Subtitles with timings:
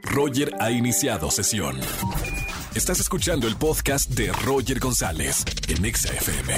[0.00, 1.78] Roger ha iniciado sesión.
[2.74, 6.54] Estás escuchando el podcast de Roger González en Exa FM.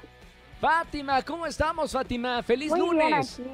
[0.59, 2.43] Fátima, ¿cómo estamos, Fátima?
[2.43, 3.39] ¡Feliz Muy bien lunes!
[3.39, 3.49] aquí.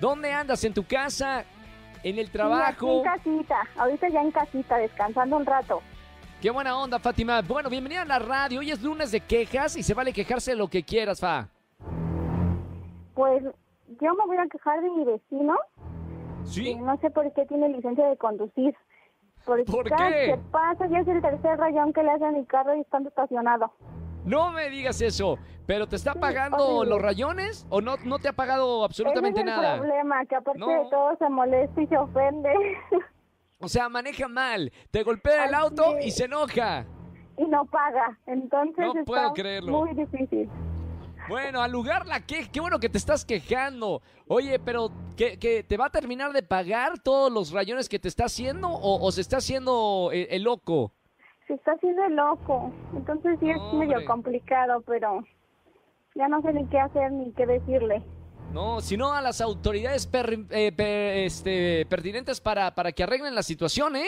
[0.00, 0.62] ¿Dónde andas?
[0.64, 1.44] ¿En tu casa?
[2.02, 3.02] ¿En el Sí, trabajo?
[3.02, 3.56] aquí en casita.
[3.78, 5.82] Ahorita ya en casita, descansando un rato.
[6.42, 7.40] Qué buena onda, Fátima.
[7.40, 8.60] Bueno, bienvenida a la radio.
[8.60, 11.48] Hoy es lunes de quejas y se vale quejarse de lo que quieras, Fa.
[13.14, 15.54] Pues yo me voy a quejar de mi vecino.
[16.44, 16.64] ¿Sí?
[16.64, 18.76] que No sé por qué tiene licencia de conducir.
[19.46, 20.26] Porque ¿Por cada qué?
[20.32, 23.08] que pasa ya es el tercer rayón que le hace a mi carro y estando
[23.08, 23.72] estacionado.
[24.24, 25.38] No me digas eso.
[25.66, 26.90] ¿Pero te está Sí, pagando horrible.
[26.90, 29.74] los rayones o no, no te ha pagado absolutamente Ese es nada?
[29.74, 30.68] el problema, que aparte No.
[30.68, 32.52] de todo se molesta y se ofende.
[33.58, 36.16] O sea, maneja mal, te golpea el Así auto y es.
[36.16, 36.84] se enoja.
[37.38, 38.18] y no paga.
[38.26, 39.72] Entonces No está puedo creerlo.
[39.72, 40.48] muy difícil.
[41.28, 44.00] Bueno, al lugar la que, qué bueno que te estás quejando.
[44.28, 48.08] Oye, pero ¿que, que te va a terminar de pagar todos los rayones que te
[48.08, 50.92] está haciendo o, o se está haciendo el, el loco?
[51.46, 52.72] Se está haciendo loco.
[52.96, 53.86] Entonces sí es Hombre.
[53.88, 55.24] medio complicado, pero
[56.14, 58.02] ya no sé ni qué hacer ni qué decirle.
[58.52, 63.42] No, sino a las autoridades per- eh, per- este, pertinentes para, para que arreglen la
[63.42, 64.06] situación, ¿eh?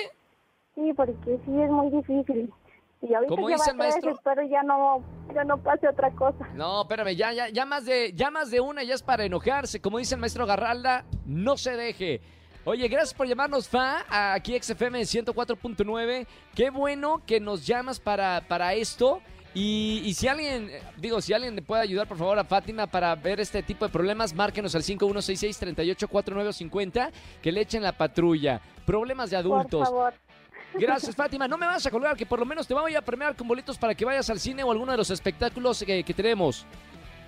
[0.74, 1.14] Sí, porque
[1.44, 2.52] sí es muy difícil.
[3.00, 5.02] Y ahorita Como dice el maestro- espero ya no,
[5.34, 6.48] ya no pase otra cosa.
[6.54, 9.80] No, espérame, ya, ya, ya, más de, ya más de una ya es para enojarse.
[9.80, 12.20] Como dice el maestro Garralda, no se deje.
[12.64, 16.26] Oye, gracias por llamarnos, Fa, a aquí XFM 104.9.
[16.54, 19.20] Qué bueno que nos llamas para, para esto.
[19.54, 23.14] Y, y si alguien, digo, si alguien le puede ayudar, por favor, a Fátima para
[23.14, 27.10] ver este tipo de problemas, márquenos al 5166-384950,
[27.42, 28.60] que le echen la patrulla.
[28.84, 29.88] Problemas de adultos.
[29.88, 30.12] Por favor.
[30.74, 31.48] Gracias, Fátima.
[31.48, 33.76] No me vas a colgar, que por lo menos te voy a premiar con boletos
[33.78, 36.66] para que vayas al cine o alguno de los espectáculos que, que tenemos.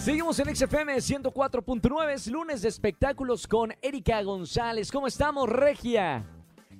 [0.00, 4.90] Seguimos en XFM 104.9, es lunes de espectáculos con Erika González.
[4.90, 6.24] ¿Cómo estamos, Regia?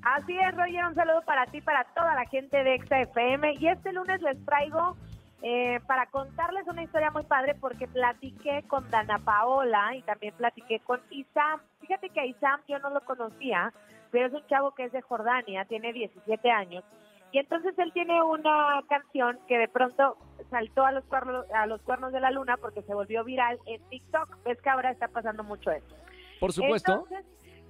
[0.01, 3.57] Así es, Roger, un saludo para ti, para toda la gente de Exa FM.
[3.61, 4.97] Y este lunes les traigo
[5.43, 10.81] eh, para contarles una historia muy padre porque platiqué con Dana Paola y también platiqué
[10.81, 11.61] con Isam.
[11.83, 13.71] Fíjate que a Isam yo no lo conocía,
[14.11, 16.84] pero es un chavo que es de Jordania, tiene 17 años.
[17.32, 20.16] Y entonces él tiene una canción que de pronto
[20.50, 23.80] saltó a los cuernos, a los cuernos de la luna porque se volvió viral en
[23.88, 24.38] TikTok.
[24.44, 25.97] Ves que ahora está pasando mucho eso.
[26.41, 26.92] Por supuesto.
[26.92, 27.24] Entonces,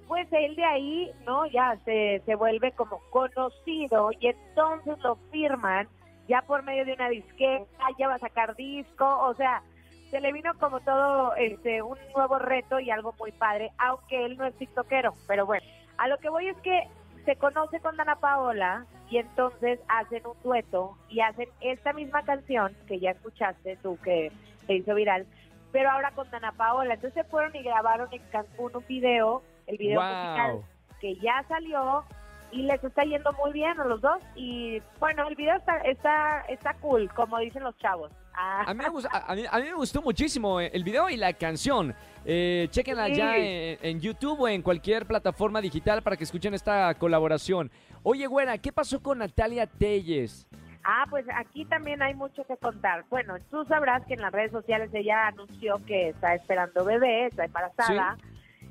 [0.07, 1.45] pues él de ahí, ¿no?
[1.45, 5.87] Ya se, se vuelve como conocido y entonces lo firman
[6.27, 9.61] ya por medio de una disqueta, ya va a sacar disco, o sea,
[10.09, 14.37] se le vino como todo este un nuevo reto y algo muy padre, aunque él
[14.37, 15.65] no es tiktokero, pero bueno,
[15.97, 16.87] a lo que voy es que
[17.25, 22.75] se conoce con Dana Paola y entonces hacen un dueto y hacen esta misma canción
[22.87, 24.31] que ya escuchaste tú que
[24.67, 25.25] se hizo viral,
[25.71, 26.93] pero ahora con Dana Paola.
[26.95, 30.09] Entonces se fueron y grabaron en Cancún un video, el video Wow.
[30.09, 30.61] musical
[30.99, 32.03] que ya salió
[32.51, 36.41] y les está yendo muy bien a los dos y bueno, el video está está
[36.49, 38.11] está cool, como dicen los chavos.
[38.33, 38.63] Ah.
[38.67, 41.17] A mí, me gustó, a, mí, a mí me gustó muchísimo eh, el video y
[41.17, 41.95] la canción.
[42.25, 43.15] Eh, chequenla Sí.
[43.15, 47.71] ya en, en YouTube o en cualquier plataforma digital para que escuchen esta colaboración.
[48.03, 50.47] Oye, güera, ¿qué pasó con Natalia Telles?
[50.83, 53.05] Ah, pues aquí también hay mucho que contar.
[53.09, 57.45] Bueno, tú sabrás que en las redes sociales ella anunció que está esperando bebé, está
[57.45, 58.17] embarazada.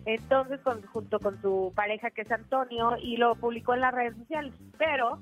[0.07, 4.17] Entonces, con- junto con su pareja que es Antonio, y lo publicó en las redes
[4.17, 4.53] sociales.
[4.79, 5.21] Pero,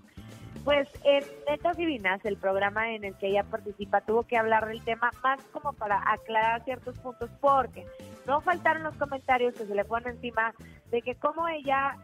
[0.64, 4.80] pues en Netas Divinas, el programa en el que ella participa, tuvo que hablar del
[4.82, 7.84] tema más como para aclarar ciertos puntos, porque
[8.28, 10.54] no faltaron los comentarios que se le ponen encima
[10.90, 11.96] de que como ella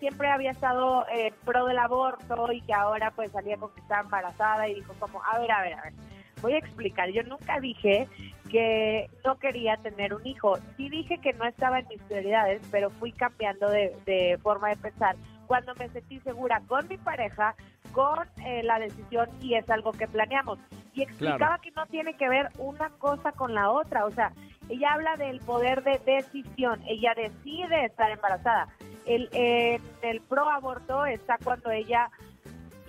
[0.00, 4.02] siempre había estado eh, pro del aborto y que ahora pues salía con que estaba
[4.02, 5.92] embarazada y dijo como, a ver, a ver, a ver,
[6.42, 8.08] voy a explicar, yo nunca dije
[8.50, 12.90] que no quería tener un hijo, sí dije que no estaba en mis prioridades, pero
[12.90, 15.14] fui cambiando de, de forma de pensar
[15.46, 17.54] cuando me sentí segura con mi pareja,
[17.92, 20.58] con eh, la decisión y es algo que planeamos.
[20.94, 21.62] Y explicaba Claro.
[21.62, 24.32] que no tiene que ver una cosa con la otra, o sea,
[24.70, 28.68] ella habla del poder de decisión, ella decide estar embarazada.
[29.04, 32.10] El, eh, el pro aborto está cuando ella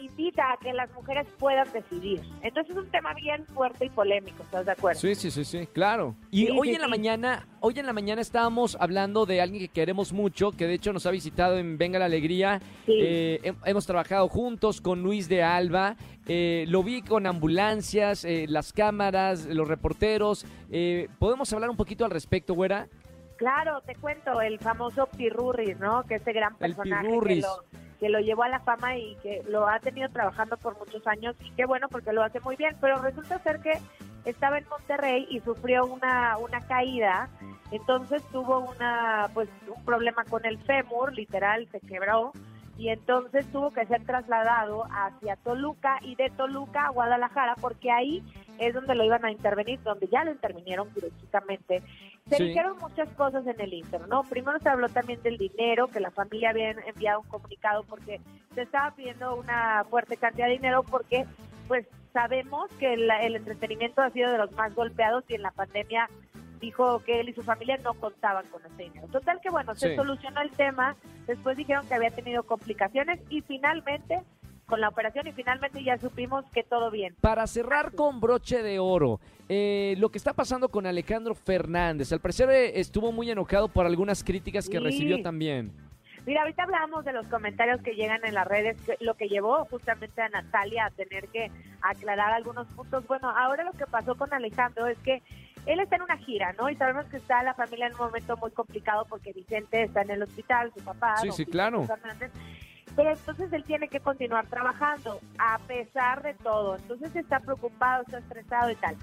[0.01, 2.21] invita a que las mujeres puedan decidir.
[2.41, 4.99] Entonces es un tema bien fuerte y polémico, ¿estás de acuerdo?
[4.99, 6.15] Sí, sí, sí, sí, claro.
[6.29, 6.91] Y Sí, hoy sí, en la sí.
[6.91, 10.93] mañana, hoy en la mañana estábamos hablando de alguien que queremos mucho, que de hecho
[10.93, 12.59] nos ha visitado en Venga la Alegría.
[12.85, 12.93] Sí.
[12.99, 15.95] Eh, hem- hemos trabajado juntos con Luis de Alba.
[16.27, 20.45] Eh, lo vi con ambulancias, eh, las cámaras, los reporteros.
[20.71, 22.87] Eh, ¿Podemos hablar un poquito al respecto, güera?
[23.37, 26.03] Claro, te cuento, el famoso Pirurris, ¿no?
[26.03, 27.41] Que este gran El personaje que Pirurris.
[27.43, 27.63] lo,
[28.01, 31.35] que lo llevó a la fama y que lo ha tenido trabajando por muchos años
[31.39, 33.73] y qué bueno porque lo hace muy bien, pero resulta ser que
[34.25, 37.29] estaba en Monterrey y sufrió una, una caída,
[37.69, 42.31] entonces tuvo una pues un problema con el fémur, literal, se quebró
[42.77, 48.23] y entonces tuvo que ser trasladado hacia Toluca y de Toluca a Guadalajara porque ahí
[48.59, 51.81] es donde lo iban a intervenir, donde ya lo intervinieron quirúrgicamente.
[52.27, 52.43] Se Sí.
[52.45, 54.23] dijeron muchas cosas en el Inter, ¿no?
[54.23, 58.21] Primero se habló también del dinero, que la familia había enviado un comunicado porque
[58.53, 61.25] se estaba pidiendo una fuerte cantidad de dinero porque,
[61.67, 65.51] pues, sabemos que la- el entretenimiento ha sido de los más golpeados y en la
[65.51, 66.09] pandemia
[66.61, 69.07] dijo que él y su familia no contaban con ese dinero.
[69.07, 69.95] Total que, bueno, se Sí.
[69.95, 70.95] solucionó el tema,
[71.27, 74.21] después dijeron que había tenido complicaciones y finalmente,
[74.67, 77.15] con la operación y finalmente ya supimos que todo bien.
[77.19, 79.19] Para cerrar con broche de oro,
[79.49, 82.13] eh, lo que está pasando con Alejandro Fernández.
[82.13, 84.83] Al parecer eh, estuvo muy enojado por algunas críticas que Sí.
[84.83, 85.73] recibió también.
[86.25, 90.21] Mira, ahorita hablábamos de los comentarios que llegan en las redes, lo que llevó justamente
[90.21, 91.49] a Natalia a tener que
[91.81, 93.05] aclarar algunos puntos.
[93.07, 95.23] Bueno, ahora lo que pasó con Alejandro es que
[95.65, 96.69] él está en una gira, ¿no?
[96.69, 100.11] Y sabemos que está la familia en un momento muy complicado porque Vicente está en
[100.11, 101.17] el hospital, su papá.
[101.17, 101.83] Sí, sí, claro.
[101.83, 102.31] Fernández.
[102.95, 106.75] Pero entonces él tiene que continuar trabajando a pesar de todo.
[106.75, 108.97] Entonces está preocupado, está estresado y tal.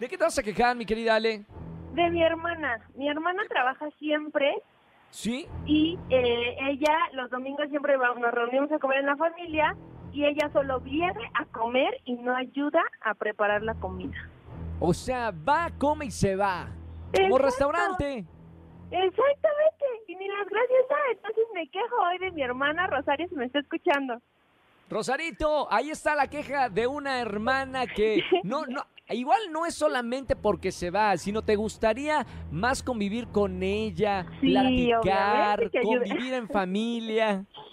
[0.00, 1.44] ¿De qué te vas a quejar, mi querida Ale?
[1.92, 2.80] de mi hermana.
[2.94, 4.50] Mi hermana trabaja siempre
[5.10, 5.46] ¿Sí?
[5.66, 9.76] y eh, ella los domingos siempre va- nos reunimos a comer en la familia
[10.12, 14.16] y ella solo viene a comer y no ayuda a preparar la comida.
[14.80, 16.68] O sea, va, come y se va.
[17.12, 17.38] Como Exacto.
[17.38, 18.24] restaurante.
[18.90, 23.34] Exactamente, y ni las gracias da, entonces me quejo hoy de mi hermana Rosario si
[23.34, 24.20] me está escuchando.
[24.90, 30.36] Rosarito, ahí está la queja de una hermana que no, no, igual no es solamente
[30.36, 37.46] porque se va, sino te gustaría más convivir con ella, Sí, platicar, convivir en familia.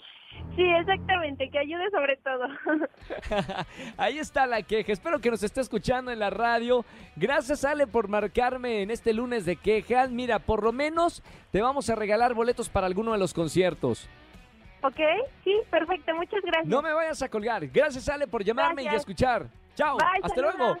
[0.60, 2.46] Sí, exactamente, que ayude sobre todo.
[3.96, 4.92] Ahí está la queja.
[4.92, 6.84] Espero que nos esté escuchando en la radio.
[7.16, 10.10] Gracias, Ale, por marcarme en este lunes de quejas.
[10.10, 14.06] Mira, por lo menos te vamos a regalar boletos para alguno de los conciertos.
[14.82, 15.00] ¿Ok?
[15.44, 16.66] Sí, perfecto, muchas gracias.
[16.66, 17.66] No me vayas a colgar.
[17.68, 19.46] Gracias, Ale, por llamarme y escuchar.
[19.74, 19.96] Chao.
[19.96, 20.54] Bye, Hasta saludos.
[20.58, 20.78] luego.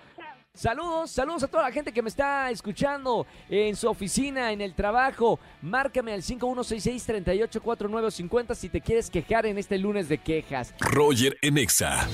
[0.60, 4.74] Saludos, saludos a toda la gente que me está escuchando en su oficina, en el
[4.74, 5.38] trabajo.
[5.62, 10.74] Márcame al 5166-384950 si te quieres quejar en este lunes de quejas.
[10.80, 12.08] Roger en Exa.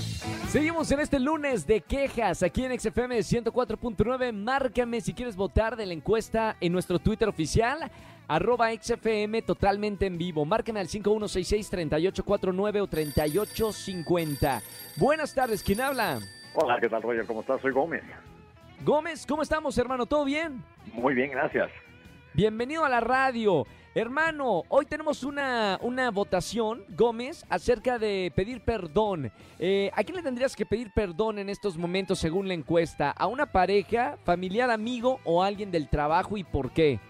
[0.50, 4.32] Seguimos en este lunes de quejas aquí en XFM de 104.9.
[4.32, 7.90] Márcame si quieres votar de la encuesta en nuestro Twitter oficial.
[8.28, 10.44] Arroba XFM totalmente en vivo.
[10.44, 14.62] Márcame al 5166-3849 o 3850.
[14.96, 16.20] Buenas tardes, ¿quién habla?
[16.58, 17.26] Hola, ¿qué tal, Roger?
[17.26, 17.60] ¿Cómo estás?
[17.60, 18.02] Soy Gómez.
[18.84, 20.06] Gómez, ¿cómo estamos, hermano?
[20.06, 20.62] ¿Todo bien?
[20.92, 21.70] Muy bien, gracias.
[22.34, 23.66] Bienvenido a la radio.
[23.94, 29.32] Hermano, hoy tenemos una, una votación, Gómez, acerca de pedir perdón.
[29.58, 33.10] Eh, ¿A quién le tendrías que pedir perdón en estos momentos según la encuesta?
[33.10, 37.00] ¿A una pareja, familiar, amigo o alguien del trabajo y por qué?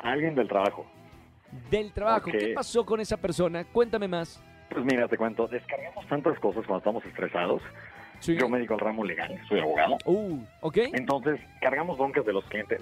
[0.00, 0.84] Alguien del trabajo.
[1.70, 2.30] Del trabajo.
[2.30, 3.64] ¿Qué pasó con esa persona?
[3.64, 4.42] Cuéntame más.
[4.68, 7.62] Pues mira, te cuento, descargamos tantas cosas cuando estamos estresados.
[8.20, 8.36] Sí.
[8.36, 9.96] Yo me dedico al ramo legal, soy abogado.
[10.04, 10.76] Uh, ¿ok?
[10.92, 12.80] Entonces, cargamos broncas de los clientes.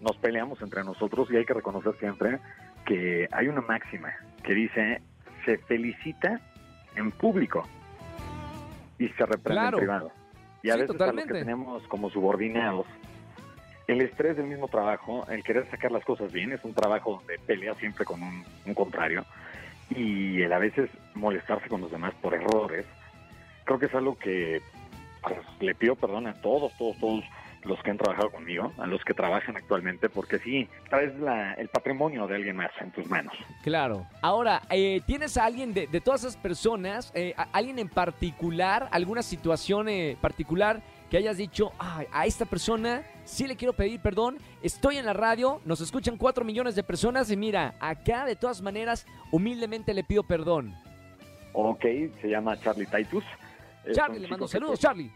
[0.00, 2.38] Nos peleamos entre nosotros y hay que reconocer siempre
[2.86, 4.12] que hay una máxima
[4.42, 5.02] que dice,
[5.44, 6.40] se felicita
[6.96, 7.66] en público
[8.98, 9.78] y se reprende Claro.
[9.78, 10.12] en privado.
[10.62, 11.32] Y a Sí, veces a totalmente.
[11.34, 12.86] los que tenemos como subordinados,
[13.86, 17.38] el estrés del mismo trabajo, el querer sacar las cosas bien, es un trabajo donde
[17.40, 19.24] pelea siempre con un, un contrario
[19.90, 22.86] y el a veces molestarse con los demás por errores,
[23.70, 24.60] creo que es algo que
[25.22, 27.22] pues, le pido perdón a todos, todos, todos
[27.62, 31.68] los que han trabajado conmigo, a los que trabajan actualmente, porque sí, traes la, el
[31.68, 33.32] patrimonio de alguien más en tus manos.
[33.62, 34.06] Claro.
[34.22, 38.88] Ahora, eh, ¿tienes a alguien de, de todas esas personas, eh, a- alguien en particular,
[38.90, 44.00] alguna situación eh, particular que hayas dicho, "Ay, a esta persona sí le quiero pedir
[44.00, 48.34] perdón, estoy en la radio, nos escuchan cuatro millones de personas y mira, acá de
[48.34, 50.74] todas maneras, humildemente le pido perdón.
[51.52, 51.82] Ok,
[52.20, 53.24] se llama Charlie Titus.
[53.92, 55.10] Charlie, le mando saludos, Charlie.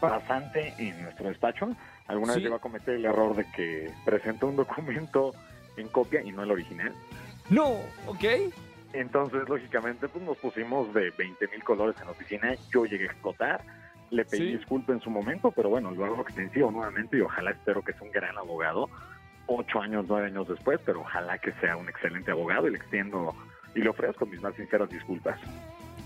[0.00, 1.68] Pasante en nuestro despacho.
[2.06, 2.38] Alguna Sí.
[2.40, 5.32] vez llegó a cometer el error de que presentó un documento
[5.76, 6.92] en copia y no el original.
[7.50, 8.24] No, ok.
[8.92, 12.54] Entonces, lógicamente, pues nos pusimos de 20 mil colores en la oficina.
[12.72, 13.62] Yo llegué a explotar.
[14.10, 14.56] Le pedí Sí.
[14.58, 18.02] disculpa en su momento, pero bueno, lo hago extensivo nuevamente y ojalá espero que sea
[18.02, 18.88] un gran abogado.
[19.46, 23.34] Ocho años, nueve años después, pero ojalá que sea un excelente abogado y le extiendo
[23.74, 25.38] y le ofrezco mis más sinceras disculpas.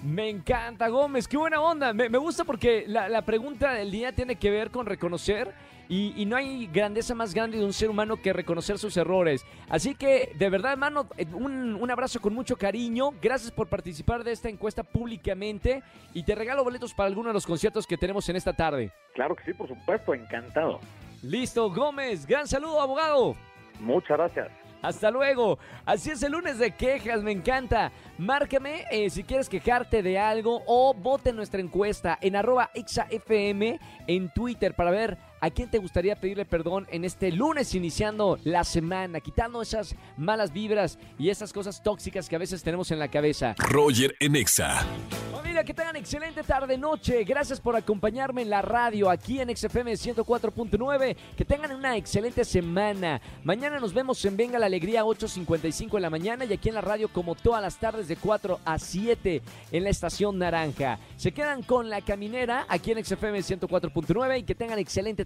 [0.04, 1.92] Me encanta, Gómez, qué buena onda.
[1.92, 5.52] Me, me gusta porque la, la pregunta del día tiene que ver con reconocer
[5.88, 9.44] y, y no hay grandeza más grande de un ser humano que reconocer sus errores.
[9.68, 13.10] Así que, de verdad, hermano, eh, un, un abrazo con mucho cariño.
[13.20, 15.82] Gracias por participar de esta encuesta públicamente
[16.14, 18.92] y te regalo boletos para alguno de los conciertos que tenemos en esta tarde.
[19.14, 20.78] Claro que sí, por supuesto, encantado.
[21.22, 22.26] Listo, Gómez.
[22.26, 23.34] Gran saludo, abogado.
[23.80, 24.48] Muchas gracias.
[24.82, 25.58] Hasta luego.
[25.84, 27.90] Así es el lunes de quejas, me encanta.
[28.16, 33.78] Márcame eh, si quieres quejarte de algo o vote en nuestra encuesta en arroba exafm
[34.06, 38.64] en Twitter para ver a quién te gustaría pedirle perdón en este lunes iniciando la
[38.64, 43.08] semana, quitando esas malas vibras y esas cosas tóxicas que a veces tenemos en la
[43.08, 43.54] cabeza.
[43.58, 44.84] Roger en Exa.
[45.32, 47.24] Familia, que tengan excelente tarde-noche.
[47.24, 51.16] Gracias por acompañarme en la radio aquí en XFM 104.9.
[51.36, 53.20] Que tengan una excelente semana.
[53.44, 56.80] Mañana nos vemos en Venga la Alegría 8.55 de la mañana y aquí en la
[56.80, 59.42] radio como todas las tardes de 4 a 7
[59.72, 60.98] en la estación Naranja.
[61.16, 65.24] Se quedan con la caminera aquí en XFM 104.9 y que tengan excelente